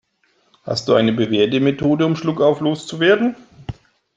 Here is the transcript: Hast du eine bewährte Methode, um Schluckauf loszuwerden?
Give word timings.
Hast 0.63 0.87
du 0.87 0.95
eine 0.95 1.13
bewährte 1.13 1.59
Methode, 1.59 2.07
um 2.07 2.15
Schluckauf 2.15 2.59
loszuwerden? 2.59 3.35